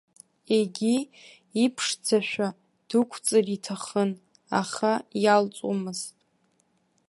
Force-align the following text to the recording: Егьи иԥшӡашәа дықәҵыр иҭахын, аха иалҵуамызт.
Егьи 0.57 0.97
иԥшӡашәа 1.63 2.47
дықәҵыр 2.87 3.45
иҭахын, 3.55 4.11
аха 4.61 4.91
иалҵуамызт. 5.23 6.13